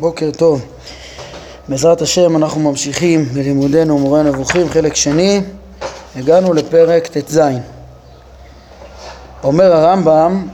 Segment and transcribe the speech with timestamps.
[0.00, 0.64] בוקר טוב.
[1.68, 5.40] בעזרת השם אנחנו ממשיכים בלימודנו מורה הנבוכים, חלק שני.
[6.16, 7.40] הגענו לפרק ט"ז.
[9.44, 10.48] אומר הרמב"ם,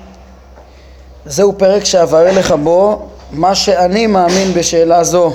[1.27, 5.33] זהו פרק שאבאר לך בו מה שאני מאמין בשאלה זו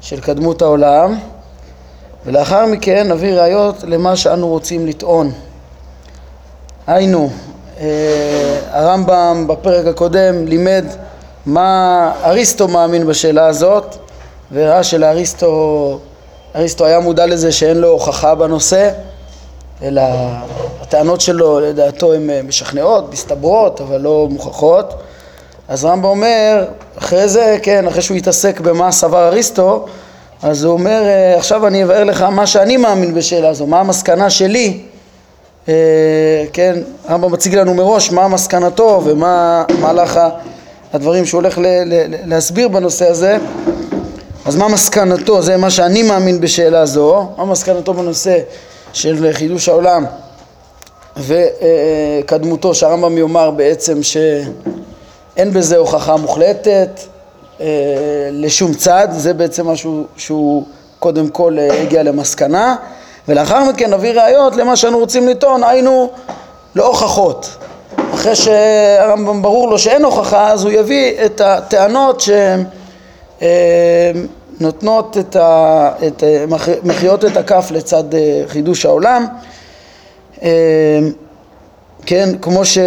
[0.00, 1.18] של קדמות העולם,
[2.26, 5.32] ולאחר מכן נביא ראיות למה שאנו רוצים לטעון.
[6.86, 7.30] היינו,
[7.80, 10.84] אה, הרמב"ם בפרק הקודם לימד
[11.48, 13.96] מה אריסטו מאמין בשאלה הזאת
[14.52, 15.98] וראה שלאריסטו
[16.56, 18.90] אריסטו היה מודע לזה שאין לו הוכחה בנושא
[19.82, 20.02] אלא
[20.82, 24.94] הטענות שלו לדעתו הן משכנעות, מסתברות אבל לא מוכחות.
[25.68, 26.64] אז רמב"ם אומר
[26.98, 29.86] אחרי זה, כן, אחרי שהוא התעסק במה סבר אריסטו
[30.42, 31.02] אז הוא אומר
[31.36, 34.80] עכשיו אני אבאר לך מה שאני מאמין בשאלה הזו, מה המסקנה שלי
[36.52, 40.20] כן, הרמב"ם מציג לנו מראש מה מסקנתו ומה מהלך
[40.92, 43.38] הדברים שהוא הולך ל- ל- להסביר בנושא הזה
[44.46, 48.38] אז מה מסקנתו, זה מה שאני מאמין בשאלה זו, מה מסקנתו בנושא
[48.92, 50.04] של חידוש העולם
[51.16, 52.74] וקדמותו?
[52.74, 57.00] שהרמב"ם יאמר בעצם שאין בזה הוכחה מוחלטת
[58.32, 60.64] לשום צד, זה בעצם משהו שהוא
[60.98, 62.76] קודם כל הגיע למסקנה.
[63.28, 66.10] ולאחר מכן נביא ראיות למה שאנו רוצים לטעון, היינו
[66.74, 67.48] לא הוכחות
[68.32, 72.22] אחרי שהרמב"ם ברור לו שאין הוכחה אז הוא יביא את הטענות
[74.58, 75.90] שנותנות את ה...
[76.06, 76.22] את...
[76.84, 78.04] מחיאות את הכף לצד
[78.46, 79.26] חידוש העולם.
[82.06, 82.78] כן, כמו ש...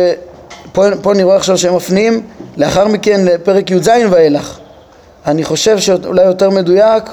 [0.72, 2.22] פה, פה אני רואה עכשיו שהם מפנים
[2.58, 4.59] לאחר מכן לפרק י"ז ואילך.
[5.28, 7.03] אני חושב שאולי יותר מדויק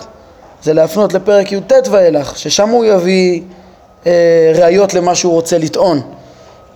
[0.62, 3.42] זה להפנות לפרק י"ט ואילך ששם הוא יביא
[4.06, 6.17] אה, ראיות למה שהוא רוצה לטעון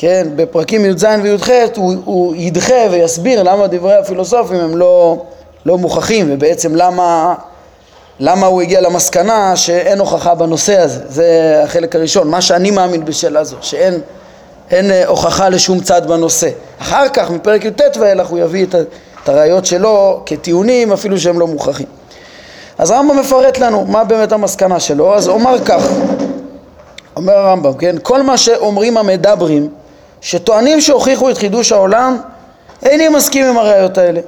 [0.03, 5.23] כן, בפרקים י"ז וי"ח הוא, הוא ידחה ויסביר למה דברי הפילוסופים הם לא,
[5.67, 7.35] לא מוכחים ובעצם למה,
[8.21, 11.01] למה הוא הגיע למסקנה שאין הוכחה בנושא הזה.
[11.09, 14.01] זה החלק הראשון, מה שאני מאמין בשאלה זו שאין
[14.71, 16.49] אין הוכחה לשום צד בנושא.
[16.79, 18.75] אחר כך מפרק י"ט ואילך הוא יביא את,
[19.25, 21.87] את הראיות שלו כטיעונים אפילו שהם לא מוכחים.
[22.79, 25.15] אז הרמב"ם מפרט לנו מה באמת המסקנה שלו.
[25.15, 25.89] אז אומר כך
[27.17, 27.97] אומר הרמב"ם כן?
[28.03, 29.69] כל מה שאומרים המדברים
[30.23, 32.17] שטוענים שהוכיחו את חידוש העולם
[32.83, 34.21] איני מסכים עם הראיות האלה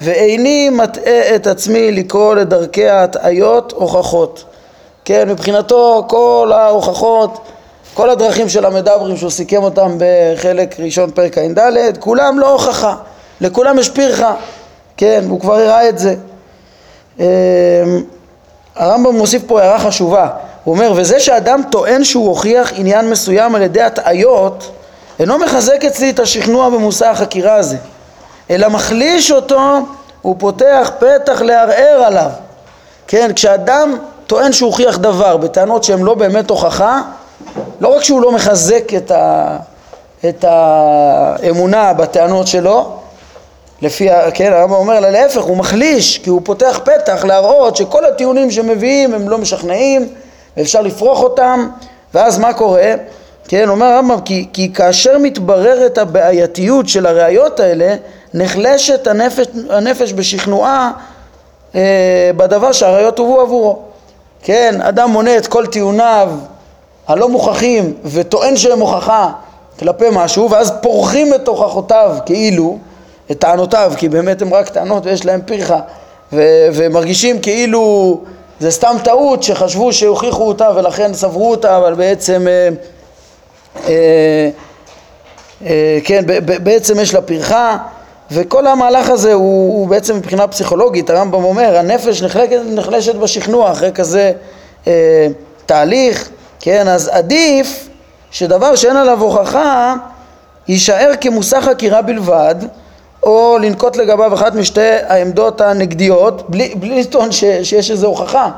[0.00, 4.44] ואיני מטעה את עצמי לקרוא לדרכי ההטעיות הוכחות.
[5.04, 7.38] כן מבחינתו כל ההוכחות
[7.94, 12.96] כל הדרכים של המדברים שהוא סיכם אותם בחלק ראשון פרק ע"ד כולם לא הוכחה
[13.40, 14.34] לכולם יש פרחה
[14.96, 16.14] כן הוא כבר הראה את זה.
[18.76, 20.28] הרמב"ם מוסיף פה הערה חשובה.
[20.64, 24.70] הוא אומר וזה שאדם טוען שהוא הוכיח עניין מסוים על ידי הטעיות
[25.22, 27.76] אינו מחזק אצלי את השכנוע במושא החקירה הזה
[28.50, 29.60] אלא מחליש אותו
[30.24, 32.30] ופותח פתח לערער עליו
[33.06, 37.02] כן כשאדם טוען שהוא הוכיח דבר בטענות שהן לא באמת הוכחה
[37.80, 39.56] לא רק שהוא לא מחזק את, ה,
[40.28, 42.96] את האמונה בטענות שלו
[43.82, 48.50] לפי, כן, הרמב"ם אומר, אלא להפך, הוא מחליש, כי הוא פותח פתח להראות שכל הטיעונים
[48.50, 50.08] שמביאים הם לא משכנעים
[50.56, 51.68] ואפשר לפרוח אותם,
[52.14, 52.94] ואז מה קורה?
[53.48, 57.94] כן, אומר הרמב"ם, כי, כי כאשר מתבררת הבעייתיות של הראיות האלה,
[58.34, 60.90] נחלשת הנפש, הנפש בשכנועה
[61.74, 63.78] אה, בדבר שהראיות הובאו עבורו.
[64.42, 66.30] כן, אדם מונה את כל טיעוניו
[67.08, 69.30] הלא מוכחים וטוען שהם הוכחה
[69.78, 72.78] כלפי משהו, ואז פורחים את הוכחותיו כאילו
[73.30, 75.80] את טענותיו, כי באמת הן רק טענות ויש להם פרחה
[76.32, 78.20] ו- ומרגישים כאילו
[78.60, 82.68] זה סתם טעות שחשבו שהוכיחו אותה ולכן סברו אותה, אבל בעצם אה,
[86.04, 87.76] כן, ב- בעצם יש לה פרחה
[88.30, 93.92] וכל המהלך הזה הוא, הוא בעצם מבחינה פסיכולוגית, הרמב"ם אומר, הנפש נחלקת, נחלשת בשכנוע אחרי
[93.92, 94.32] כזה
[94.86, 95.26] אה,
[95.66, 96.28] תהליך,
[96.60, 97.88] כן, אז עדיף
[98.30, 99.94] שדבר שאין עליו הוכחה
[100.68, 102.54] יישאר כמושא חקירה בלבד
[103.22, 108.50] או לנקוט לגביו אחת משתי העמדות הנגדיות בלי, בלי לטעון ש, שיש איזו הוכחה.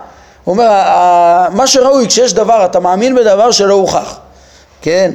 [0.45, 0.71] הוא אומר,
[1.51, 4.19] מה שראוי כשיש דבר, אתה מאמין בדבר שלא הוכח,
[4.85, 5.13] כן?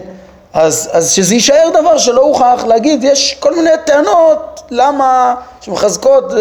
[0.54, 6.33] אז, אז שזה יישאר דבר שלא הוכח, להגיד, יש כל מיני טענות למה שמחזקות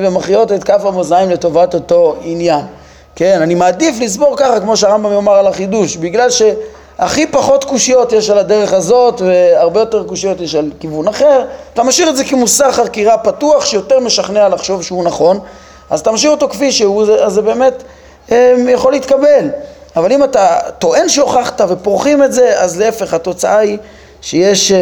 [0.00, 2.60] ומכריעות את כף המאזניים לטובת אותו עניין.
[3.16, 6.42] כן, אני מעדיף לסבור ככה כמו שהרמב"ם יאמר על החידוש, בגלל ש...
[6.98, 11.44] הכי פחות קושיות יש על הדרך הזאת והרבה יותר קושיות יש על כיוון אחר
[11.74, 15.38] אתה משאיר את זה כמושא חקירה פתוח שיותר משכנע לחשוב שהוא נכון
[15.90, 17.82] אז אתה משאיר אותו כפי שהוא אז זה באמת
[18.68, 19.48] יכול להתקבל
[19.96, 23.78] אבל אם אתה טוען שהוכחת ופורחים את זה אז להפך התוצאה היא
[24.20, 24.72] שיש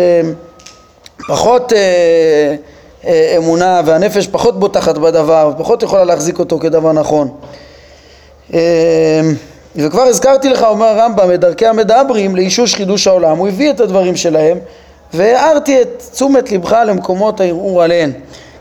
[1.28, 7.30] פחות אה, אמונה והנפש פחות בוטחת בדבר, פחות יכולה להחזיק אותו כדבר נכון.
[8.54, 9.20] אה,
[9.76, 14.16] וכבר הזכרתי לך, אומר הרמב"ם, את דרכי המדברים לאישוש חידוש העולם, הוא הביא את הדברים
[14.16, 14.58] שלהם
[15.14, 18.12] והערתי את תשומת לבך למקומות הערעור עליהן.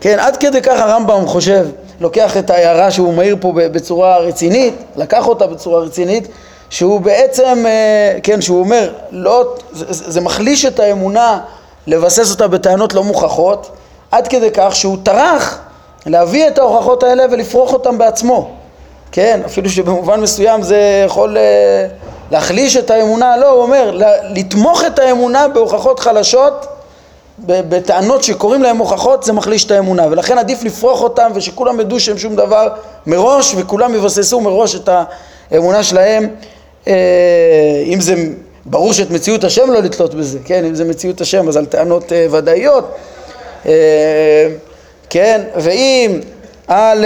[0.01, 1.65] כן, עד כדי כך הרמב"ם חושב,
[1.99, 6.27] לוקח את ההערה שהוא מעיר פה בצורה רצינית, לקח אותה בצורה רצינית,
[6.69, 11.39] שהוא בעצם, אה, כן, שהוא אומר, לא, זה, זה מחליש את האמונה
[11.87, 13.71] לבסס אותה בטענות לא מוכחות,
[14.11, 15.59] עד כדי כך שהוא טרח
[16.05, 18.51] להביא את ההוכחות האלה ולפרוח אותן בעצמו.
[19.11, 21.87] כן, אפילו שבמובן מסוים זה יכול אה,
[22.31, 26.65] להחליש את האמונה, לא, הוא אומר, לתמוך את האמונה בהוכחות חלשות,
[27.45, 32.17] בטענות שקוראים להם הוכחות, זה מחליש את האמונה, ולכן עדיף לפרוח אותם ושכולם ידעו שהם
[32.17, 32.67] שום דבר
[33.05, 34.89] מראש, וכולם יבססו מראש את
[35.51, 36.27] האמונה שלהם,
[36.87, 36.93] אה,
[37.85, 38.15] אם זה
[38.65, 42.13] ברור שאת מציאות השם לא לתלות בזה, כן, אם זה מציאות השם אז על טענות
[42.13, 42.95] אה, ודאיות,
[45.09, 46.19] כן, ואם
[46.67, 47.05] על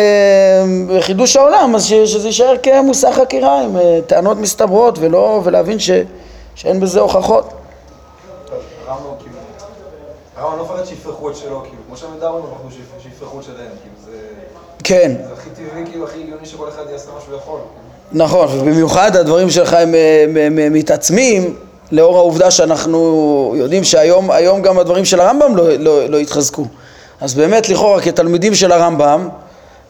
[1.00, 5.92] חידוש העולם, אז שזה יישאר כמושא חקירה עם טענות מסתברות ולא, ולהבין ש,
[6.56, 7.54] שאין בזה הוכחות.
[10.38, 14.18] הרמב"ם לא מפחד שיפרחו את שלו, כאילו, כמו שהמדברים פחדו שיפרחו את שלהם, כאילו, זה...
[14.84, 15.12] כן.
[15.28, 17.60] זה הכי טבעי, כאילו, הכי הגיוני שכל אחד יעשה מה שהוא יכול.
[18.12, 21.56] נכון, ובמיוחד הדברים שלך הם מתעצמים
[21.92, 26.66] לאור העובדה שאנחנו יודעים שהיום גם הדברים של הרמב"ם לא, לא, לא התחזקו.
[27.22, 29.30] אז באמת לכאורה כתלמידים של הרמב"ם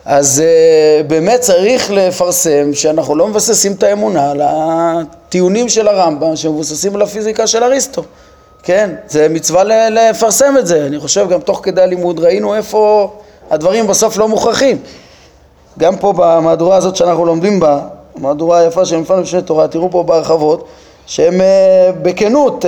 [0.05, 6.95] אז uh, באמת צריך לפרסם שאנחנו לא מבססים את האמונה על הטיעונים של הרמב"ם שמבוססים
[6.95, 8.03] על הפיזיקה של אריסטו,
[8.63, 8.89] כן?
[9.07, 13.11] זה מצווה לפרסם את זה, אני חושב גם תוך כדי הלימוד ראינו איפה
[13.51, 14.77] הדברים בסוף לא מוכרחים.
[15.79, 17.79] גם פה במהדורה הזאת שאנחנו לומדים בה,
[18.15, 20.67] המהדורה היפה של מפעל משנה תורה, תראו פה בהרחבות,
[21.05, 21.43] שהם uh,
[22.01, 22.67] בכנות uh,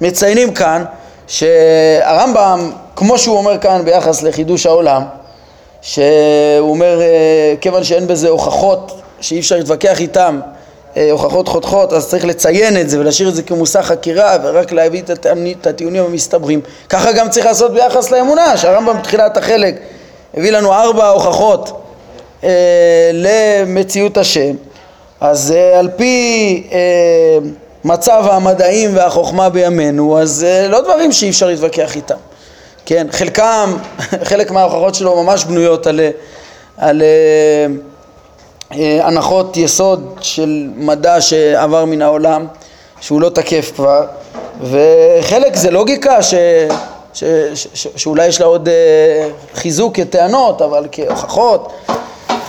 [0.00, 0.84] מציינים כאן
[1.26, 5.02] שהרמב"ם, כמו שהוא אומר כאן ביחס לחידוש העולם,
[5.82, 10.40] שהוא אומר, אה, כיוון שאין בזה הוכחות שאי אפשר להתווכח איתם,
[11.10, 15.02] הוכחות חותכות, אז צריך לציין את זה ולהשאיר את זה כמושא חקירה ורק להביא
[15.60, 16.60] את הטיעונים המסתברים.
[16.88, 19.74] ככה גם צריך לעשות ביחס לאמונה, שהרמב"ם בתחילת החלק
[20.34, 21.82] הביא לנו ארבע הוכחות
[22.44, 24.54] אה, למציאות השם,
[25.20, 26.78] אז אה, על פי אה,
[27.84, 32.16] מצב המדעים והחוכמה בימינו, אז אה, לא דברים שאי אפשר להתווכח איתם.
[32.86, 33.76] כן, חלקם,
[34.30, 36.00] חלק מההוכחות שלו ממש בנויות על,
[36.76, 37.66] על אה, אה,
[38.70, 42.46] הנחות יסוד של מדע שעבר מן העולם,
[43.00, 44.06] שהוא לא תקף כבר,
[44.60, 46.34] וחלק זה לוגיקה ש,
[47.14, 47.24] ש,
[47.54, 51.72] ש, ש, שאולי יש לה עוד אה, חיזוק כטענות, אבל כהוכחות,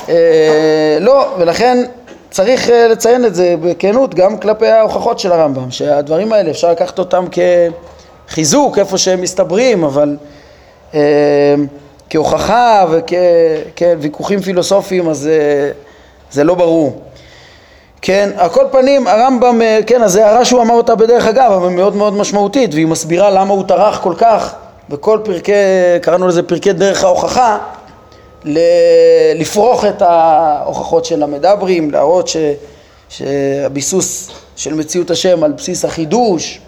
[0.09, 1.85] אה, לא, ולכן
[2.31, 6.99] צריך אה, לציין את זה בכנות גם כלפי ההוכחות של הרמב"ם, שהדברים האלה אפשר לקחת
[6.99, 7.39] אותם כ...
[8.29, 10.17] חיזוק איפה שהם מסתברים, אבל
[10.93, 11.55] אה,
[12.09, 15.71] כהוכחה וכוויכוחים פילוסופיים אז אה,
[16.35, 17.01] זה לא ברור.
[18.01, 21.51] כן, על כל פנים הרמב"ם, אה, כן, אז זו הערה שהוא אמר אותה בדרך אגב,
[21.51, 24.55] אבל מאוד מאוד משמעותית, והיא מסבירה למה הוא טרח כל כך
[24.89, 25.51] בכל פרקי,
[26.01, 27.57] קראנו לזה פרקי דרך ההוכחה,
[29.35, 32.37] לפרוח את ההוכחות של המדברים, להראות ש,
[33.09, 36.59] שהביסוס של מציאות השם על בסיס החידוש,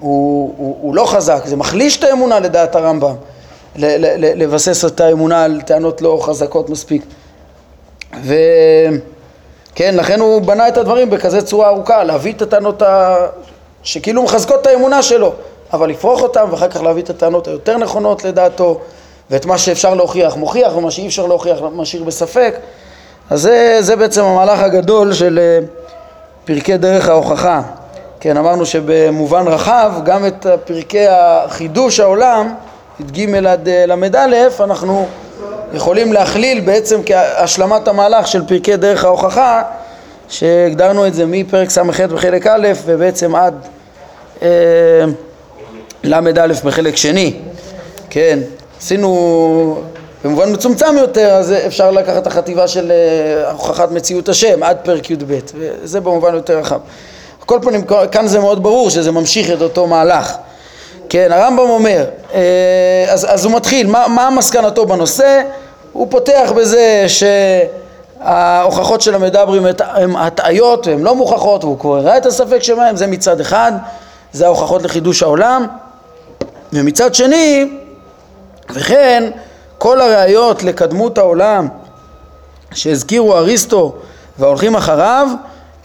[0.00, 3.14] הוא, הוא, הוא לא חזק, זה מחליש את האמונה לדעת הרמב"ם,
[3.76, 7.02] לבסס את האמונה על טענות לא חזקות מספיק.
[9.78, 13.16] וכן, לכן הוא בנה את הדברים בכזה צורה ארוכה, להביא את הטענות ה...
[13.82, 15.32] שכאילו מחזקות את האמונה שלו,
[15.72, 18.80] אבל לפרוח אותם ואחר כך להביא את הטענות היותר נכונות לדעתו,
[19.30, 22.54] ואת מה שאפשר להוכיח מוכיח, ומה שאי אפשר להוכיח משאיר בספק.
[23.30, 25.66] אז זה, זה בעצם המהלך הגדול של אה,
[26.44, 27.62] פרקי דרך ההוכחה.
[28.20, 32.54] כן, אמרנו שבמובן רחב, גם את פרקי החידוש העולם,
[33.00, 35.06] י"ג עד ל"א, אנחנו
[35.72, 39.62] יכולים להכליל בעצם כהשלמת המהלך של פרקי דרך ההוכחה,
[40.28, 43.54] שהגדרנו את זה מפרק ס"ח בחלק א' ובעצם עד
[44.42, 44.48] אה,
[46.04, 47.36] ל"א בחלק שני.
[48.10, 48.38] כן,
[48.78, 49.82] עשינו
[50.24, 55.10] במובן מצומצם יותר, אז אפשר לקחת את החטיבה של אה, הוכחת מציאות השם עד פרק
[55.10, 56.80] י"ב, וזה במובן יותר רחב.
[57.46, 60.36] כל פנים, כאן זה מאוד ברור שזה ממשיך את אותו מהלך.
[61.08, 65.42] כן, הרמב"ם אומר, אה, אז, אז הוא מתחיל, מה, מה מסקנתו בנושא?
[65.92, 67.06] הוא פותח בזה
[68.18, 73.06] שההוכחות של המדברים הן הטעיות והן לא מוכחות, והוא כבר הראה את הספק שמהם, זה
[73.06, 73.72] מצד אחד,
[74.32, 75.66] זה ההוכחות לחידוש העולם,
[76.72, 77.70] ומצד שני,
[78.70, 79.30] וכן
[79.78, 81.68] כל הראיות לקדמות העולם
[82.74, 83.94] שהזכירו אריסטו
[84.38, 85.28] וההולכים אחריו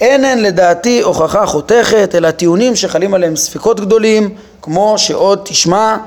[0.01, 5.97] אין הן לדעתי הוכחה חותכת, אלא טיעונים שחלים עליהם ספקות גדולים, כמו שעוד תשמע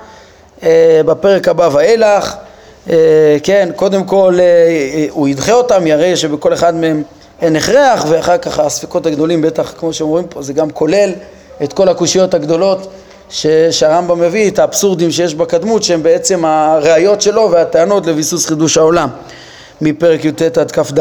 [0.62, 2.34] אה, בפרק הבא ואילך,
[3.42, 4.38] כן, קודם כל
[5.10, 7.02] הוא ידחה אותם, יראה שבכל אחד מהם
[7.40, 11.12] אין הכרח, ואחר כך הספקות הגדולים בטח, כמו שאומרים פה, זה גם כולל
[11.62, 12.90] את כל הקושיות הגדולות
[13.70, 19.08] שהרמב"ם מביא, את האבסורדים שיש בקדמות, שהם בעצם הראיות שלו והטענות לביסוס חידוש העולם,
[19.80, 21.00] מפרק י"ט עד כ"ד.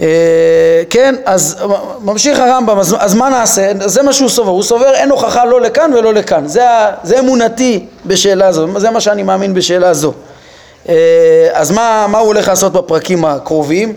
[0.00, 1.56] אה, כן, אז
[2.00, 3.70] ממשיך הרמב"ם, אז, אז מה נעשה?
[3.86, 6.62] זה מה שהוא סובר, הוא סובר אין הוכחה לא לכאן ולא לכאן, זה,
[7.02, 10.12] זה אמונתי בשאלה זו, זה מה שאני מאמין בשאלה זו.
[10.88, 13.94] אה, אז מה, מה הוא הולך לעשות בפרקים הקרובים?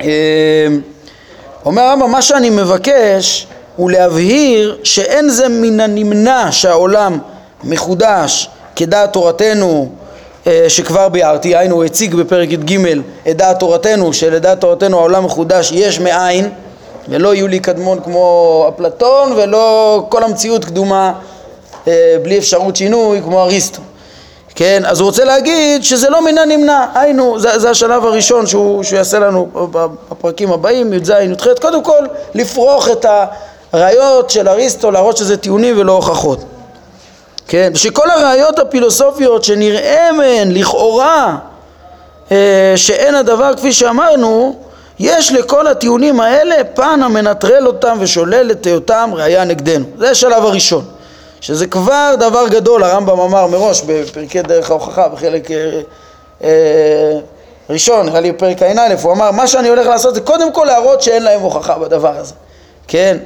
[0.00, 0.06] אה,
[1.64, 7.18] אומר הרמב"ם, מה שאני מבקש הוא להבהיר שאין זה מן הנמנע שהעולם
[7.64, 9.92] מחודש כדעת תורתנו
[10.68, 12.78] שכבר ביארתי, היינו הוא הציג בפרק י"ג
[13.30, 16.50] את דעת תורתנו, שלדעת תורתנו העולם מחודש יש מאין
[17.08, 21.12] ולא יולי קדמון כמו אפלטון ולא כל המציאות קדומה
[21.88, 23.80] אה, בלי אפשרות שינוי כמו אריסטו.
[24.54, 28.82] כן, אז הוא רוצה להגיד שזה לא מן הנמנע, היינו, זה, זה השלב הראשון שהוא,
[28.82, 29.48] שהוא יעשה לנו
[30.10, 33.06] בפרקים הבאים, י"ז, י"ח, קודם כל לפרוח את
[33.72, 36.44] הראיות של אריסטו, להראות שזה טיעונים ולא הוכחות.
[37.48, 41.36] כן, שכל הראיות הפילוסופיות שנראה מהן לכאורה
[42.32, 44.58] אה, שאין הדבר כפי שאמרנו,
[44.98, 49.84] יש לכל הטיעונים האלה פן המנטרל אותם ושולל את היותם ראייה נגדנו.
[49.98, 50.84] זה השלב הראשון.
[51.40, 55.80] שזה כבר דבר גדול, הרמב"ם אמר מראש בפרקי דרך ההוכחה בחלק אה,
[56.44, 57.18] אה,
[57.70, 61.02] ראשון, נראה לי בפרק ע"א, הוא אמר מה שאני הולך לעשות זה קודם כל להראות
[61.02, 62.34] שאין להם הוכחה בדבר הזה,
[62.88, 63.16] כן?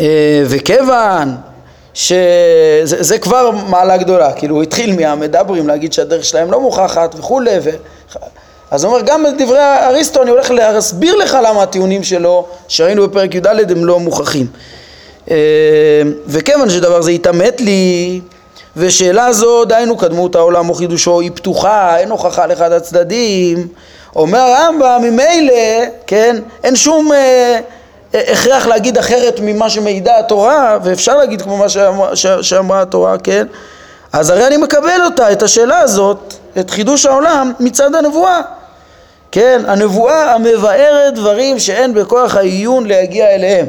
[0.00, 1.36] אה, וכיוון
[1.94, 7.70] שזה כבר מעלה גדולה, כאילו הוא התחיל מהמדברים להגיד שהדרך שלהם לא מוכחת וכולי, ו...
[8.70, 13.34] אז הוא אומר גם בדברי אריסטו אני הולך להסביר לך למה הטיעונים שלו שראינו בפרק
[13.34, 14.46] י"ד הם לא מוכחים.
[15.30, 15.36] אה,
[16.26, 18.20] וכיוון שדבר זה התעמת לי
[18.76, 23.68] ושאלה זו דהיינו קדמות העולם או חידושו היא פתוחה, אין הוכחה לאחד הצדדים
[24.16, 27.60] אומר הרמב"ם ממילא, כן, אין שום אה,
[28.14, 33.46] הכרח להגיד אחרת ממה שמעידה התורה, ואפשר להגיד כמו מה שאמרה, שאמרה התורה, כן?
[34.12, 38.40] אז הרי אני מקבל אותה, את השאלה הזאת, את חידוש העולם, מצד הנבואה.
[39.32, 43.66] כן, הנבואה המבארת דברים שאין בכוח העיון להגיע אליהם.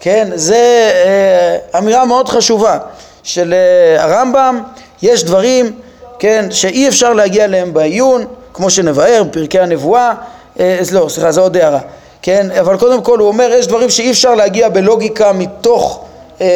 [0.00, 2.78] כן, זה אה, אמירה מאוד חשובה
[3.22, 4.62] של אה, הרמב"ם,
[5.02, 5.72] יש דברים,
[6.18, 10.12] כן, שאי אפשר להגיע אליהם בעיון, כמו שנבאר בפרקי הנבואה,
[10.60, 11.80] אה, לא, סליחה, זו עוד הערה.
[12.22, 12.46] כן?
[12.60, 16.04] אבל קודם כל הוא אומר יש דברים שאי אפשר להגיע בלוגיקה מתוך
[16.40, 16.46] אה,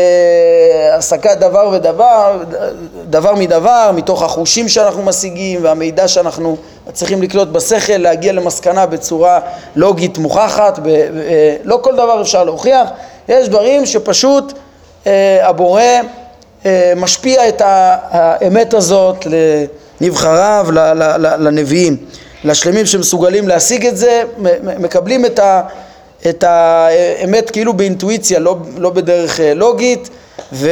[0.96, 2.42] הסקת דבר ודבר,
[3.04, 6.56] דבר מדבר, מתוך החושים שאנחנו משיגים והמידע שאנחנו
[6.92, 9.40] צריכים לקלוט בשכל, להגיע למסקנה בצורה
[9.76, 12.88] לוגית מוכחת, ב, אה, לא כל דבר אפשר להוכיח,
[13.28, 14.52] יש דברים שפשוט
[15.06, 15.82] אה, הבורא
[16.66, 19.26] אה, משפיע את האמת הזאת
[20.00, 20.66] לנבחריו,
[21.38, 21.96] לנביאים.
[22.44, 24.22] לשלמים שמסוגלים להשיג את זה,
[24.78, 25.62] מקבלים את, ה,
[26.28, 30.10] את האמת כאילו באינטואיציה, לא, לא בדרך אה, לוגית,
[30.52, 30.70] ו,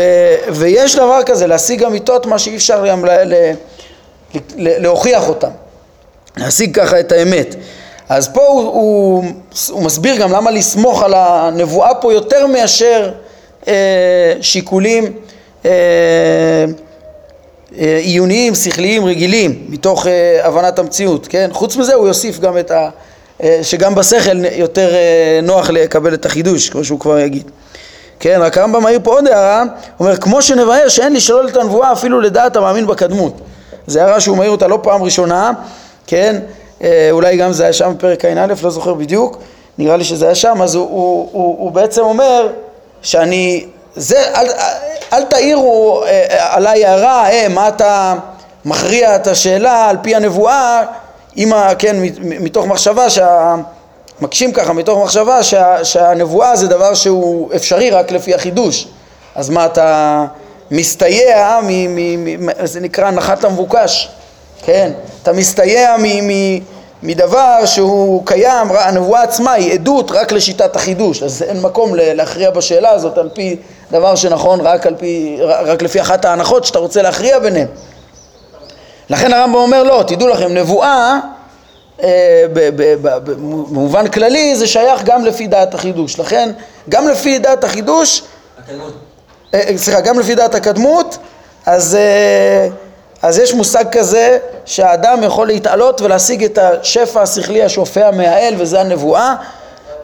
[0.48, 3.34] ויש דבר כזה, להשיג אמיתות מה שאי אפשר גם ל, ל,
[4.34, 5.50] ל, להוכיח אותם,
[6.36, 7.54] להשיג ככה את האמת.
[8.08, 9.24] אז פה הוא, הוא,
[9.70, 13.10] הוא מסביר גם למה לסמוך על הנבואה פה יותר מאשר
[13.68, 15.12] אה, שיקולים
[15.64, 15.70] אה,
[17.78, 21.50] עיוניים, שכליים, רגילים, מתוך אה, הבנת המציאות, כן?
[21.52, 22.88] חוץ מזה הוא יוסיף גם את ה...
[23.42, 24.90] אה, שגם בשכל יותר
[25.42, 27.50] נוח לקבל את החידוש, כמו שהוא כבר יגיד.
[28.20, 31.92] כן, רק הרמב"ם מעיר פה עוד הערה, הוא אומר, כמו שנבהר שאין לשלול את הנבואה
[31.92, 33.40] אפילו לדעת המאמין בקדמות.
[33.86, 35.52] זו הערה שהוא מעיר אותה לא פעם ראשונה,
[36.06, 36.38] כן?
[37.10, 39.38] אולי גם זה היה שם בפרק ע"א, לא זוכר בדיוק,
[39.78, 42.48] נראה לי שזה היה שם, אז הוא, הוא, הוא, הוא בעצם אומר
[43.02, 43.66] שאני
[43.98, 44.46] זה, אל,
[45.12, 48.14] אל תעירו אה, עליי הערה, אה, מה אתה
[48.64, 50.82] מכריע את השאלה על פי הנבואה,
[51.36, 53.54] אם, כן, מתוך מחשבה, שה,
[54.20, 58.88] מקשים ככה, מתוך מחשבה שה, שהנבואה זה דבר שהוא אפשרי רק לפי החידוש.
[59.34, 60.24] אז מה אתה
[60.70, 64.08] מסתייע, מ, מ, מ, זה נקרא הנחת המבוקש,
[64.64, 64.92] כן?
[65.22, 66.28] אתה מסתייע מ...
[66.28, 66.58] מ
[67.02, 72.90] מדבר שהוא קיים, הנבואה עצמה היא עדות רק לשיטת החידוש, אז אין מקום להכריע בשאלה
[72.90, 73.56] הזאת על פי
[73.90, 77.66] דבר שנכון רק, על פי, רק לפי אחת ההנחות שאתה רוצה להכריע ביניהן.
[79.10, 81.18] לכן הרמב"ם אומר לא, תדעו לכם, נבואה
[82.02, 82.44] אה,
[83.24, 86.50] במובן כללי זה שייך גם לפי דעת החידוש, לכן
[86.88, 88.22] גם לפי דעת החידוש,
[88.58, 88.92] הקדמות.
[89.54, 91.18] אה, אה, סליחה, גם לפי דעת הקדמות,
[91.66, 91.98] אז
[93.22, 99.34] אז יש מושג כזה שהאדם יכול להתעלות ולהשיג את השפע השכלי השופע מהאל וזה הנבואה,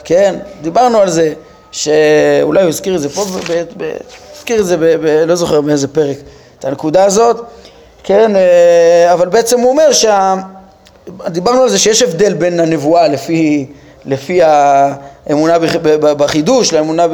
[0.05, 1.33] כן, דיברנו על זה,
[1.75, 3.25] שאולי הוא הזכיר את זה פה,
[4.35, 6.17] הזכיר את זה, ב, ב, לא זוכר באיזה פרק,
[6.59, 7.41] את הנקודה הזאת,
[8.05, 10.35] כן, אה, אבל בעצם הוא אומר שה...
[11.27, 13.67] דיברנו על זה שיש הבדל בין הנבואה לפי,
[14.05, 15.59] לפי האמונה
[16.01, 17.13] בחידוש לאמונה ב,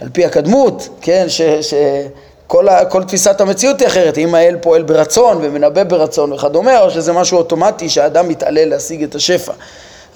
[0.00, 4.82] על פי הקדמות, כן, ש, שכל ה, כל תפיסת המציאות היא אחרת, אם האל פועל
[4.82, 9.52] ברצון ומנבא ברצון וכדומה, או שזה משהו אוטומטי שהאדם מתעלל להשיג את השפע.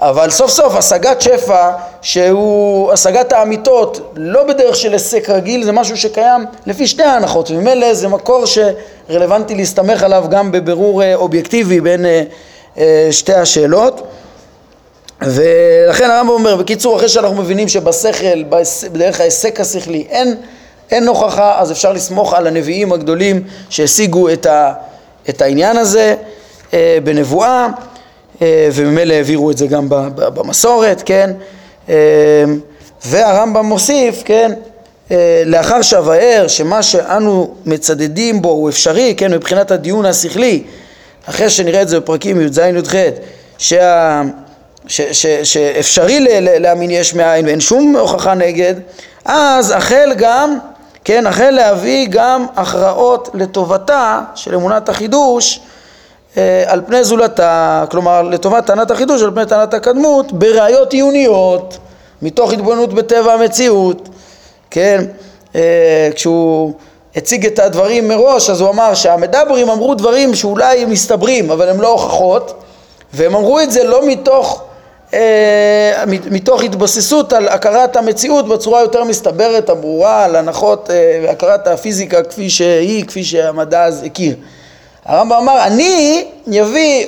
[0.00, 1.70] אבל סוף סוף השגת שפע
[2.02, 7.94] שהוא השגת האמיתות לא בדרך של היסק רגיל זה משהו שקיים לפי שתי ההנחות וממילא
[7.94, 12.22] זה מקור שרלוונטי להסתמך עליו גם בבירור אה, אובייקטיבי בין אה,
[12.78, 14.02] אה, שתי השאלות.
[15.20, 18.42] ולכן הרמב"ם אומר בקיצור אחרי שאנחנו מבינים שבשכל
[18.92, 20.34] בדרך ההיסק השכלי אין,
[20.90, 24.72] אין הוכחה אז אפשר לסמוך על הנביאים הגדולים שהשיגו את, ה,
[25.28, 26.14] את העניין הזה
[27.04, 27.66] בנבואה.
[27.66, 27.91] אה,
[28.72, 31.30] וממילא העבירו את זה גם במסורת, כן?
[31.88, 31.94] אה,
[33.04, 34.52] והרמב"ם מוסיף, כן?
[35.10, 39.32] אה, לאחר שאבאר שמה שאנו מצדדים בו הוא אפשרי, כן?
[39.34, 40.62] מבחינת הדיון השכלי,
[41.28, 42.94] אחרי שנראה את זה בפרקים י"ז-י"ח,
[43.58, 44.22] שה...
[44.86, 48.74] ש, ש, שאפשרי ל, להאמין יש מאין ואין שום הוכחה נגד,
[49.24, 50.58] אז החל גם,
[51.04, 55.71] כן, החל להביא גם הכרעות לטובתה של אמונת החידוש אה,
[56.66, 61.78] על פני זולתה, כלומר לטובת טענת החידוש על פני טענת הקדמות, בראיות עיוניות,
[62.22, 64.08] מתוך התבוננות בטבע המציאות,
[64.70, 65.04] כן,
[65.54, 66.72] אה, כשהוא
[67.16, 71.88] הציג את הדברים מראש אז הוא אמר שהמדברים אמרו דברים שאולי מסתברים אבל הם לא
[71.88, 72.62] הוכחות
[73.12, 74.62] והם אמרו את זה לא מתוך,
[75.14, 82.22] אה, מתוך התבססות על הכרת המציאות בצורה יותר מסתברת, הברורה, על הנחות אה, הכרת הפיזיקה
[82.22, 84.36] כפי שהיא, כפי שהמדע אז הכיר
[85.06, 86.24] הרמב"ם אמר, אני
[86.62, 87.06] אביא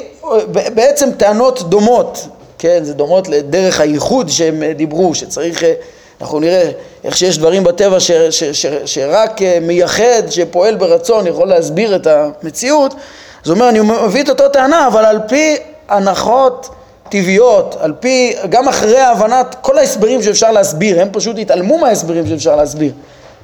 [0.75, 5.63] בעצם טענות דומות, כן, זה דומות לדרך הייחוד שהם דיברו, שצריך,
[6.21, 6.71] אנחנו נראה
[7.05, 12.95] איך שיש דברים בטבע ש, ש, ש, שרק מייחד, שפועל ברצון, יכול להסביר את המציאות,
[13.47, 15.57] הוא אומר, אני מביא את אותו טענה, אבל על פי
[15.89, 16.69] הנחות
[17.09, 22.57] טבעיות, על פי, גם אחרי הבנת כל ההסברים שאפשר להסביר, הם פשוט התעלמו מההסברים שאפשר
[22.57, 22.93] להסביר,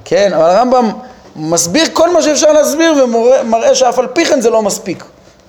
[0.05, 0.91] כן, אבל הרמב"ם
[1.35, 5.03] מסביר כל מה שאפשר להסביר ומראה שאף על פי כן זה לא מספיק,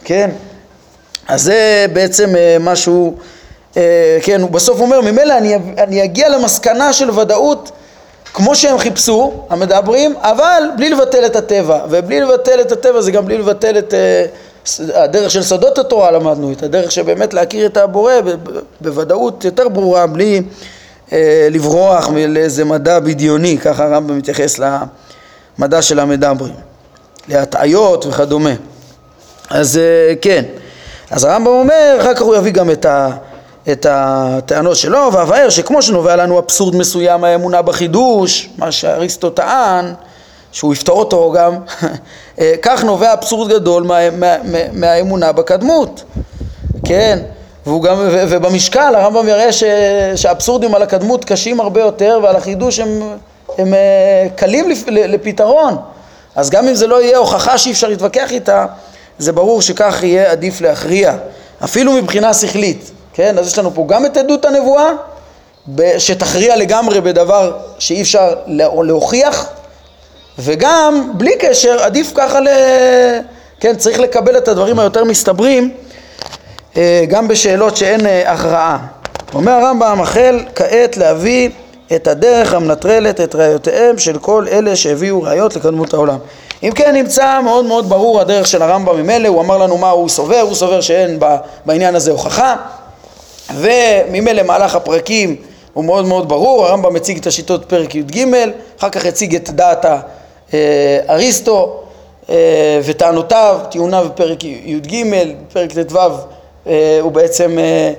[0.05, 0.31] כן?
[1.29, 3.16] אז זה בעצם אה, משהו,
[3.77, 7.73] אה, כן, הוא בסוף אומר, ממילא אני, אני אגיע למסקנה של ודאות
[8.35, 13.27] כמו שהם חיפשו, המדברים, אבל בלי לבטל את הטבע, ובלי לבטל את הטבע זה גם
[13.27, 14.25] בלי לבטל את אה,
[14.95, 18.12] הדרך של סודות התורה למדנו, את הדרך שבאמת להכיר את הבורא
[18.81, 20.42] בוודאות יותר ברורה, בלי
[21.51, 24.62] לברוח לאיזה מדע בדיוני, ככה הרמב"ם מתייחס ל...
[24.62, 24.83] לה...
[25.59, 26.55] מדע של המדברים,
[27.29, 28.53] להטעיות וכדומה.
[29.51, 30.45] אז אה, כן,
[31.11, 33.11] אז הרמב"ם אומר, אחר כך הוא יביא גם את, ה,
[33.73, 39.95] את הטענות שלו, ואבאר שכמו שנובע לנו אבסורד מסוים מהאמונה בחידוש, מה שאריסטו טען,
[40.53, 41.57] שהוא יפתור אותו גם,
[42.41, 46.05] אה, כך נובע אבסורד גדול מה, מה, מה, מהאמונה בקדמות,
[46.85, 47.19] כן?
[47.67, 49.49] והוא גם, ו, ובמשקל הרמב"ם יראה
[50.17, 53.01] שהאבסורדים על הקדמות קשים הרבה יותר ועל החידוש הם
[53.59, 55.77] הם אה, קלים לפתרון.
[56.37, 58.67] אז גם אם זה לא יהיה הוכחה שאי אפשר להתווכח איתה,
[59.19, 61.15] זה ברור שכך יהיה עדיף להכריע,
[61.65, 63.38] אפילו מבחינה שכלית, כן?
[63.38, 64.91] אז יש לנו פה גם את עדות הנבואה,
[65.99, 68.35] שתכריע לגמרי בדבר שאי אפשר
[68.83, 69.47] להוכיח,
[70.38, 72.49] וגם, בלי קשר, עדיף ככה ל...
[73.61, 75.75] כן, צריך לקבל את הדברים היותר מסתברים
[76.77, 78.79] אה, גם בשאלות שאין אה, הכרעה.
[79.35, 81.51] אומר הרמב"ם, החל כעת להביא
[81.97, 86.19] את הדרך המנטרלת את ראיותיהם של כל אלה שהביאו ראיות לקדמות העולם.
[86.63, 90.09] אם כן נמצא מאוד מאוד ברור הדרך של הרמב"ם ממילא, הוא אמר לנו מה הוא
[90.09, 91.19] סובר, הוא סובר שאין
[91.67, 92.57] בעניין הזה הוכחה
[93.55, 95.37] וממילא מהלך הפרקים
[95.73, 98.27] הוא מאוד מאוד ברור, הרמב"ם מציג את השיטות פרק י"ג,
[98.79, 99.85] אחר כך הציג את דעת
[101.09, 101.83] אריסטו
[102.31, 105.05] אה, וטענותיו, טיעוניו בפרק י"ג,
[105.53, 105.99] פרק ט"ו
[106.67, 107.93] אה, הוא בעצם אה, אה,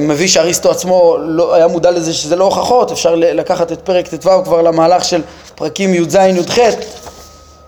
[0.00, 4.30] מביא שאריסטו עצמו לא, היה מודע לזה שזה לא הוכחות, אפשר לקחת את פרק ט"ו
[4.44, 5.22] כבר למהלך של
[5.54, 6.58] פרקים י"ז-י"ח,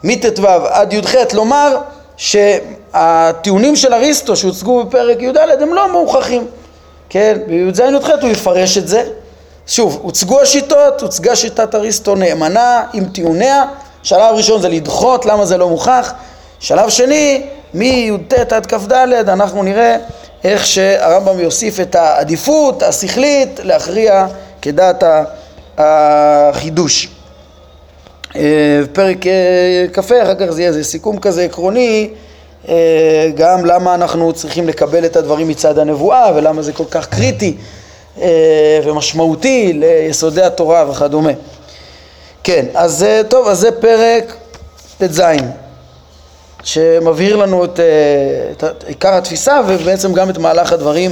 [0.04, 1.76] מט"ו עד י"ח, לומר
[2.16, 6.46] שהטיעונים של אריסטו שהוצגו בפרק י"ד הם לא מוכחים,
[7.08, 9.04] כן, בי"ז-י"ח הוא יפרש את זה,
[9.66, 13.64] שוב, הוצגו השיטות, הוצגה שיטת אריסטו נאמנה עם טיעוניה,
[14.02, 16.12] שלב ראשון זה לדחות למה זה לא מוכח,
[16.61, 17.42] שלב שני,
[17.74, 18.92] מי"ט עד כ"ד
[19.28, 19.96] אנחנו נראה
[20.44, 24.26] איך שהרמב"ם יוסיף את העדיפות השכלית להכריע
[24.62, 25.05] כדעת
[25.78, 27.09] החידוש.
[28.37, 29.33] אה, פרק אה,
[29.92, 32.11] כ"ה, אחר כך זה יהיה איזה סיכום כזה עקרוני,
[32.68, 37.57] אה, גם למה אנחנו צריכים לקבל את הדברים מצד הנבואה ולמה זה כל כך קריטי
[38.85, 41.33] ומשמעותי ליסודי התורה וכדומה.
[42.44, 44.37] כן, אז טוב, אז זה פרק
[44.98, 45.22] ט"ז,
[46.64, 51.11] שמבהיר לנו את, אה, את עיקר התפיסה ובעצם גם את מהלך הדברים,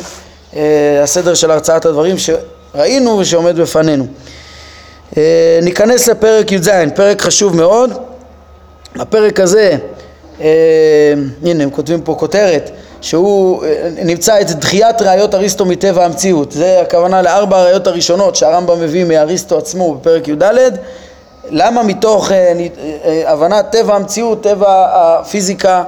[0.56, 4.06] אה, הסדר של הרצאת הדברים שראינו ושעומד בפנינו.
[5.16, 7.90] אה, ניכנס לפרק י"ז, פרק חשוב מאוד.
[8.96, 9.76] הפרק הזה,
[11.42, 13.64] הנה הם כותבים פה כותרת, שהוא
[14.04, 16.52] נמצא את דחיית ראיות אריסטו מטבע המציאות.
[16.52, 20.44] זה הכוונה לארבע הראיות הראשונות שהרמב"ם מביא מאריסטו עצמו בפרק י"ד.
[21.50, 22.52] למה מתוך אה,
[23.04, 25.82] אה, הבנת טבע המציאות, טבע הפיזיקה,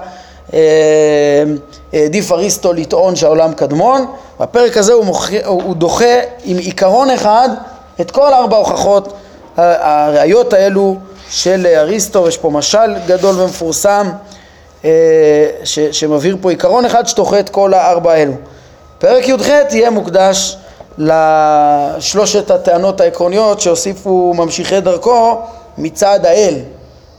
[1.92, 4.06] העדיף אה, אריסטו לטעון שהעולם קדמון.
[4.40, 5.30] בפרק הזה הוא, מוכ...
[5.44, 7.48] הוא דוחה עם עיקרון אחד
[8.00, 9.12] את כל ארבע הוכחות
[9.56, 10.96] הראיות האלו
[11.30, 14.10] של אריסטו, יש פה משל גדול ומפורסם
[15.64, 15.78] ש...
[15.92, 18.32] שמבהיר פה עיקרון אחד שדוחה את כל הארבע האלו.
[18.98, 20.56] פרק י"ח יהיה מוקדש
[20.98, 25.38] לשלושת הטענות העקרוניות שהוסיפו ממשיכי דרכו
[25.78, 26.54] מצד האל,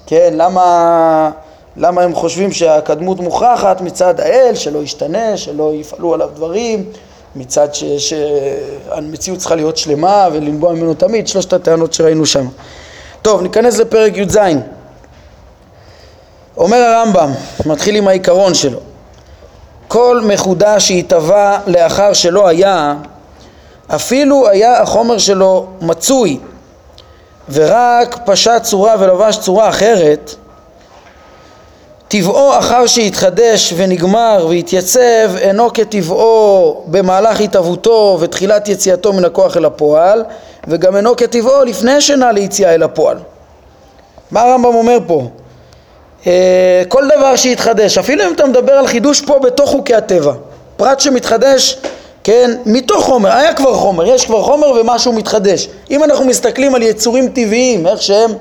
[0.06, 1.32] כן, למה,
[1.78, 6.86] למה הם חושבים שהקדמות מוכרחת מצד האל, שלא ישתנה, שלא יפעלו עליו דברים,
[7.36, 12.48] מצד שהמציאות צריכה להיות שלמה ולנבוע ממנו תמיד, שלושת הטענות שראינו שם.
[13.22, 14.38] טוב, ניכנס לפרק י"ז.
[16.58, 17.32] אומר הרמב"ם,
[17.66, 18.80] מתחיל עם העיקרון שלו,
[19.88, 22.96] כל מחודש שהתהווה לאחר שלא היה
[23.88, 26.40] אפילו היה החומר שלו מצוי
[27.50, 30.36] ורק פשט צורה ולבש צורה אחרת,
[32.08, 40.24] טבעו אחר שהתחדש ונגמר והתייצב אינו כטבעו במהלך התהוותו ותחילת יציאתו מן הכוח אל הפועל
[40.68, 43.18] וגם אינו כטבעו לפני שנה ליציאה אל הפועל.
[44.32, 45.28] מה הרמב"ם אומר פה?
[46.28, 50.34] אה, כל דבר שהתחדש, אפילו אם אתה מדבר על חידוש פה בתוך חוקי הטבע,
[50.78, 51.78] פרט שמתחדש
[52.24, 55.68] כן, מתוך חומר, היה כבר חומר, יש כבר חומר ומשהו מתחדש.
[55.92, 58.32] אם אנחנו מסתכלים על יצורים טבעיים, איך שהם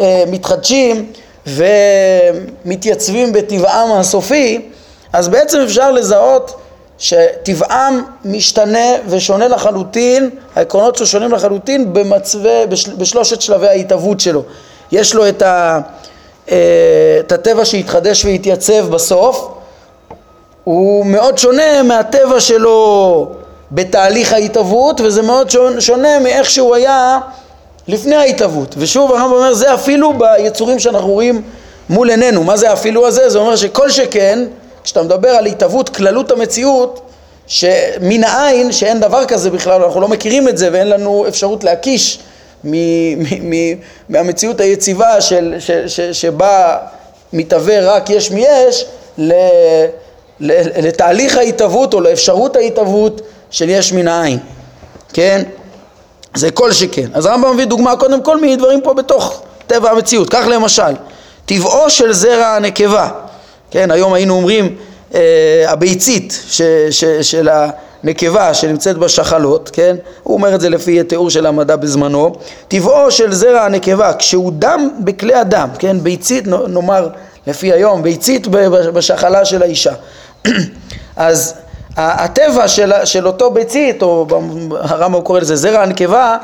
[0.00, 1.12] אה, מתחדשים
[1.46, 4.60] ומתייצבים בטבעם הסופי,
[5.12, 6.60] אז בעצם אפשר לזהות
[6.98, 14.42] שטבעם משתנה ושונה לחלוטין, העקרונות שלו שונים לחלוטין במצווה, בשל, בשלושת שלבי ההתהוות שלו.
[14.92, 15.80] יש לו את, ה,
[16.50, 16.56] אה,
[17.20, 19.57] את הטבע שהתחדש והתייצב בסוף,
[20.68, 23.28] הוא מאוד שונה מהטבע שלו
[23.72, 27.18] בתהליך ההתהוות וזה מאוד שונה מאיך שהוא היה
[27.88, 31.42] לפני ההתהוות ושוב הרמב"ם אומר זה אפילו ביצורים שאנחנו רואים
[31.88, 33.30] מול עינינו מה זה אפילו הזה?
[33.30, 34.38] זה אומר שכל שכן
[34.84, 37.00] כשאתה מדבר על התהוות כללות המציאות
[37.46, 42.18] שמן העין שאין דבר כזה בכלל אנחנו לא מכירים את זה ואין לנו אפשרות להקיש
[42.64, 43.76] מ- מ-
[44.08, 46.76] מהמציאות היציבה של, ש- ש- שבה
[47.32, 48.84] מתהווה רק יש מיש
[49.18, 49.32] ל-
[50.40, 53.20] לתהליך ההתהוות או לאפשרות ההתהוות
[53.50, 54.38] של יש מן העין,
[55.12, 55.42] כן?
[56.34, 57.08] זה כל שכן.
[57.14, 60.28] אז הרמב"ם מביא דוגמה קודם כל מדברים פה בתוך טבע המציאות.
[60.30, 60.92] כך למשל,
[61.46, 63.08] טבעו של זרע הנקבה,
[63.70, 63.90] כן?
[63.90, 64.76] היום היינו אומרים
[65.14, 69.96] אה, הביצית ש, ש, של הנקבה שנמצאת בשחלות, כן?
[70.22, 72.34] הוא אומר את זה לפי תיאור של המדע בזמנו.
[72.68, 75.96] טבעו של זרע הנקבה, כשהוא דם בכלי הדם, כן?
[76.00, 77.08] ביצית נאמר
[77.46, 78.46] לפי היום, ביצית
[78.92, 79.92] בשחלה של האישה.
[81.16, 81.54] אז
[81.96, 84.26] הטבע של, של אותו ביצית, או
[84.80, 86.36] הרמב"ם קורא לזה זרע הנקבה,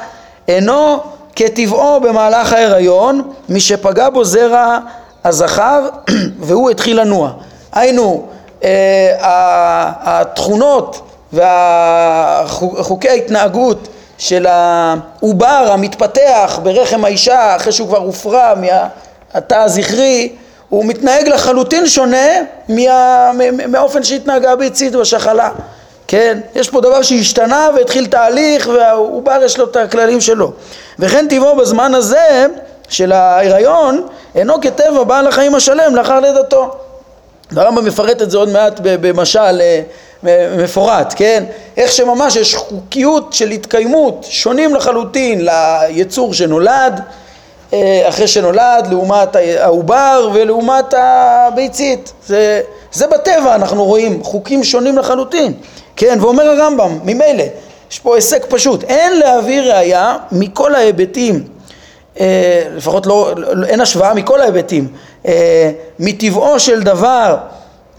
[0.49, 1.01] אינו
[1.37, 4.79] כטבעו במהלך ההיריון, משפגע בו זרע
[5.25, 5.89] הזכר
[6.47, 7.33] והוא התחיל לנוע.
[7.73, 8.27] היינו,
[8.65, 9.13] אה,
[10.03, 13.89] התכונות וחוקי ההתנהגות
[14.19, 20.33] של העובר המתפתח ברחם האישה אחרי שהוא כבר הופרע מהתא הזכרי
[20.69, 22.29] הוא מתנהג לחלוטין שונה
[22.69, 23.31] מה,
[23.69, 25.51] מהאופן שהתנהגה הביצית בשחלה,
[26.09, 26.41] כן?
[26.55, 30.53] יש פה דבר שהשתנה והתחיל תהליך והעובר יש לו את הכללים שלו.
[30.99, 32.47] וכן טבעו בזמן הזה
[32.89, 36.75] של ההיריון אינו כטבע בעל החיים השלם לאחר לידתו.
[37.53, 39.81] והרמב"ם מפרט את זה עוד מעט במשל אה,
[40.59, 41.45] מפורט, כן?
[41.77, 47.01] איך שממש יש חוקיות של התקיימות שונים לחלוטין ליצור שנולד
[48.09, 52.13] אחרי שנולד, לעומת העובר ולעומת הביצית.
[52.27, 52.61] זה,
[52.93, 55.53] זה בטבע אנחנו רואים חוקים שונים לחלוטין.
[55.97, 57.45] כן, ואומר הרמב"ם, ממילא,
[57.91, 61.45] יש פה היסק פשוט, אין להביא ראייה מכל ההיבטים,
[62.21, 63.33] אה, לפחות לא,
[63.67, 64.89] אין השוואה מכל ההיבטים,
[65.27, 67.37] אה, מטבעו של דבר,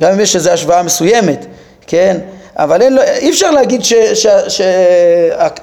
[0.01, 1.45] גם אם יש איזו השוואה מסוימת,
[1.87, 2.17] כן,
[2.57, 4.61] אבל אין, אי אפשר להגיד ש, ש, ש,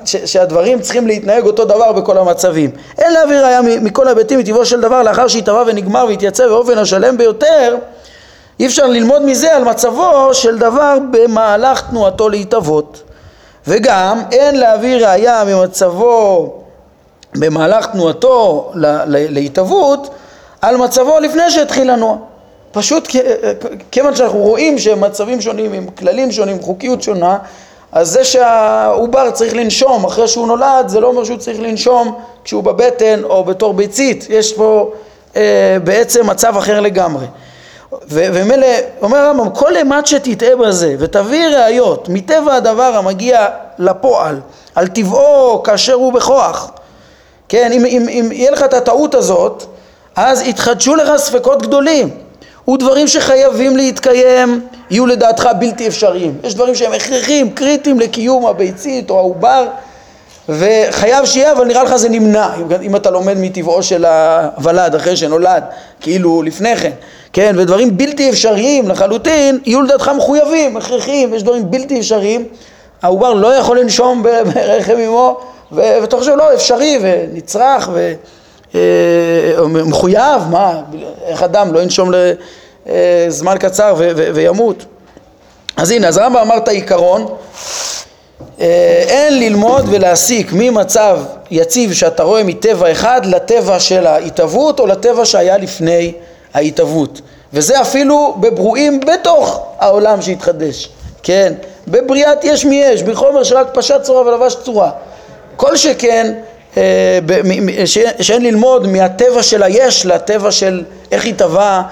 [0.05, 2.71] ש, שהדברים צריכים להתנהג אותו דבר בכל המצבים.
[2.99, 7.77] אין להביא ראיה מכל ההיבטים מטבעו של דבר לאחר שהתהווה ונגמר והתייצב באופן השלם ביותר
[8.61, 13.03] אי אפשר ללמוד מזה על מצבו של דבר במהלך תנועתו להתהוות
[13.67, 16.55] וגם אין להביא ראיה ממצבו
[17.35, 18.71] במהלך תנועתו
[19.07, 20.11] להתהוות
[20.63, 22.17] על מצבו לפני שהתחיל לנוע.
[22.73, 23.09] פשוט
[23.91, 27.39] כיוון שאנחנו רואים שהם מצבים שונים עם כללים שונים, חוקיות שונה,
[27.93, 32.63] אז זה שהעובר צריך לנשום אחרי שהוא נולד, זה לא אומר שהוא צריך לנשום כשהוא
[32.63, 34.93] בבטן או בתור ביצית, יש פה
[35.37, 37.27] אה, בעצם מצב אחר לגמרי.
[38.09, 38.67] ומילא,
[39.03, 44.41] אומר הרמב"ם, כל אימת שתטעה בזה ותביא ראיות מטבע הדבר המגיע לפועל,
[44.75, 46.71] על טבעו כאשר הוא בכוח,
[47.49, 49.65] כן, אם, אם, אם יהיה לך את הטעות הזאת,
[50.17, 52.11] אז יתחדשו לך ספקות גדולים.
[52.69, 56.39] ודברים שחייבים להתקיים יהיו לדעתך בלתי אפשריים.
[56.45, 59.67] יש דברים שהם הכרחיים, קריטיים לקיום הביצית או העובר
[60.49, 62.49] וחייב שיהיה, אבל נראה לך זה נמנע,
[62.83, 65.63] אם אתה לומד מטבעו של הוולד אחרי שנולד,
[66.01, 66.91] כאילו לפני כן,
[67.33, 72.45] כן, ודברים בלתי אפשריים לחלוטין, יהיו לדעתך מחויבים, הכרחיים, יש דברים בלתי אפשריים,
[73.03, 74.23] העובר לא יכול לנשום
[74.55, 75.41] ברחם אמו,
[75.73, 77.89] ואתה חושב לא, אפשרי ונצרך
[79.59, 80.81] ומחויב, מה,
[81.27, 82.11] איך אדם לא ינשום
[82.87, 83.95] לזמן קצר
[84.35, 84.85] וימות.
[85.77, 87.27] אז הנה, אז הרמב"ם אמר את העיקרון
[88.61, 95.25] אה, אין ללמוד ולהסיק ממצב יציב שאתה רואה מטבע אחד לטבע של ההתהוות או לטבע
[95.25, 96.13] שהיה לפני
[96.55, 97.21] ההתהוות.
[97.53, 100.89] וזה אפילו בברואים בתוך העולם שהתחדש.
[101.23, 101.53] כן,
[101.89, 104.91] בבריאת יש מי יש, בחומר שרק פשט צורה ולבש צורה.
[105.57, 106.41] כל שכן אה,
[108.21, 111.83] שאין ללמוד מהטבע של היש לטבע של איך התהווה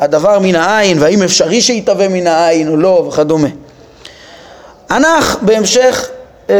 [0.00, 3.48] הדבר מן העין והאם אפשרי שיתהווה מן העין או לא וכדומה.
[4.88, 6.08] הנח בהמשך
[6.50, 6.54] אה,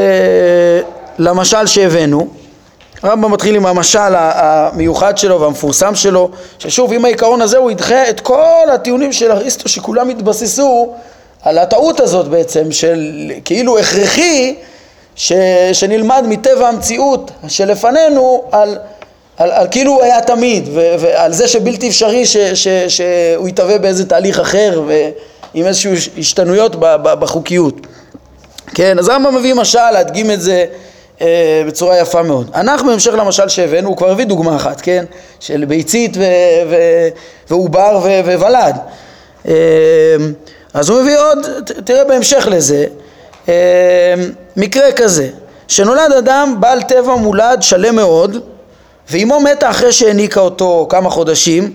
[1.19, 2.29] למשל שהבאנו,
[3.03, 8.21] הרמב"ם מתחיל עם המשל המיוחד שלו והמפורסם שלו, ששוב עם העיקרון הזה הוא ידחה את
[8.21, 10.95] כל הטיעונים של אריסטו שכולם התבססו
[11.43, 14.55] על הטעות הזאת בעצם של כאילו הכרחי
[15.17, 15.33] ש,
[15.73, 18.79] שנלמד מטבע המציאות שלפנינו על,
[19.39, 23.79] על, על כאילו הוא היה תמיד ו, ועל זה שבלתי אפשרי ש, ש, שהוא יתהווה
[23.79, 27.87] באיזה תהליך אחר ועם איזשהו השתנויות בחוקיות
[28.75, 30.65] כן, אז רמב"ם מביא משל להדגים את זה
[31.21, 32.51] אה, בצורה יפה מאוד.
[32.55, 35.05] אנחנו בהמשך למשל שהבאנו, הוא כבר הביא דוגמה אחת, כן?
[35.41, 36.21] של ביצית ו-
[36.71, 37.09] ו-
[37.51, 38.77] ועובר ו- וולד.
[39.49, 39.55] אה,
[40.75, 42.85] אז הוא מביא עוד, ת- תראה בהמשך לזה,
[43.49, 43.55] אה,
[44.61, 45.29] מקרה כזה,
[45.69, 48.37] שנולד אדם בעל טבע מולד שלם מאוד,
[49.11, 51.73] ואימו מתה אחרי שהעניקה אותו כמה חודשים,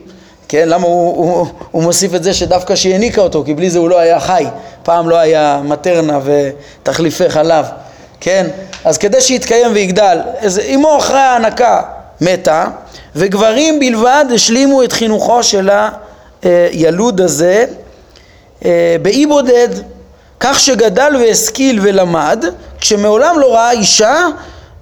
[0.48, 0.70] כן?
[0.70, 3.44] למה הוא, הוא, הוא מוסיף את זה שדווקא שהיא העניקה אותו?
[3.46, 4.46] כי בלי זה הוא לא היה חי.
[4.84, 7.66] פעם לא היה מטרנה ותחליפי חלב,
[8.20, 8.48] כן?
[8.86, 11.82] אז כדי שיתקיים ויגדל, אז אמו אחרי ההנקה
[12.22, 12.68] מתה,
[13.16, 15.70] וגברים בלבד השלימו את חינוכו של
[16.44, 17.66] הילוד הזה
[18.66, 19.70] אה, באי בודד,
[20.40, 22.46] כך שגדל והשכיל ולמד,
[22.80, 24.28] כשמעולם לא ראה אישה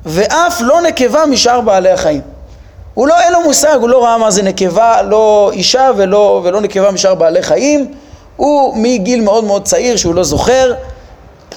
[0.05, 2.21] ואף לא נקבה משאר בעלי החיים.
[2.93, 6.61] הוא לא, אין לו מושג, הוא לא ראה מה זה נקבה, לא אישה ולא, ולא
[6.61, 7.93] נקבה משאר בעלי חיים,
[8.35, 10.73] הוא מגיל מאוד מאוד צעיר שהוא לא זוכר,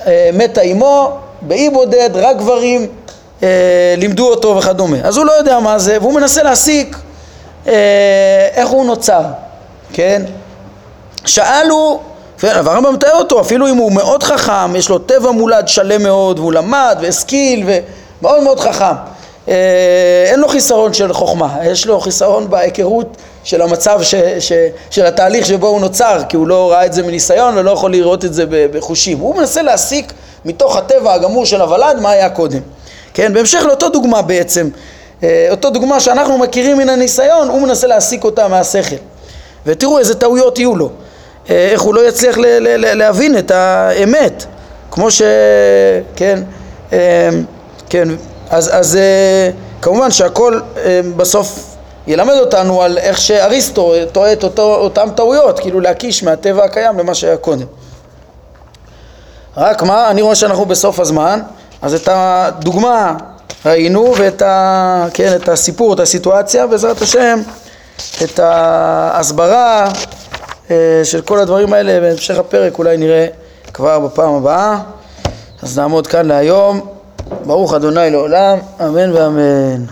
[0.07, 1.11] אה, מתה אימו,
[1.43, 2.87] באי בודד, רק גברים
[3.43, 3.49] אה,
[3.97, 4.97] לימדו אותו וכדומה.
[5.05, 6.97] אז הוא לא יודע מה זה, והוא מנסה להסיק
[7.67, 7.73] אה,
[8.55, 9.23] איך הוא נוצר,
[9.93, 10.23] כן?
[11.27, 12.01] שאלו,
[12.43, 16.53] והרמב"ם מתאר אותו, אפילו אם הוא מאוד חכם, יש לו טבע מולד שלם מאוד, והוא
[16.53, 18.95] למד והשכיל ומאוד מאוד חכם.
[20.27, 24.53] אין לו חיסרון של חוכמה, יש לו חיסרון בהיכרות של המצב, ש, ש,
[24.91, 28.25] של התהליך שבו הוא נוצר, כי הוא לא ראה את זה מניסיון ולא יכול לראות
[28.25, 29.19] את זה בחושים.
[29.19, 30.13] הוא מנסה להסיק
[30.45, 32.61] מתוך הטבע הגמור של הוולד מה היה קודם.
[33.15, 34.69] כן, בהמשך לאותו דוגמה בעצם,
[35.23, 38.97] אה, אותו דוגמה שאנחנו מכירים מן הניסיון, הוא מנסה להסיק אותה מהשכל.
[39.67, 40.91] ותראו איזה טעויות יהיו לו, אה,
[41.49, 42.37] איך הוא לא יצליח
[42.77, 44.45] להבין את האמת,
[44.91, 45.23] כמו ש...
[46.17, 46.43] כן,
[46.93, 47.29] אה,
[47.91, 48.09] כן,
[48.51, 48.99] אז, אז
[49.83, 50.61] כמובן שהכל
[51.17, 57.15] בסוף ילמד אותנו על איך שאריסטו טועה את אותם טעויות, כאילו להקיש מהטבע הקיים למה
[57.15, 57.67] שהיה קודם.
[59.57, 61.41] רק מה, אני רואה שאנחנו בסוף הזמן,
[61.83, 63.15] אז את הדוגמה
[63.67, 67.41] ראינו ואת ה, כן, את הסיפור, את הסיטואציה, בעזרת השם,
[68.25, 69.91] את ההסברה אה,
[71.05, 73.27] של כל הדברים האלה בהמשך הפרק אולי נראה
[73.73, 74.79] כבר בפעם הבאה.
[75.63, 76.81] אז נעמוד כאן להיום.
[77.47, 79.85] ברוך אדוני לעולם, אמן ואמן.